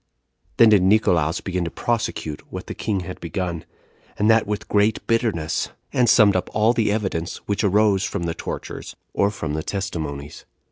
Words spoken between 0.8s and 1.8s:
Nicolaus begin to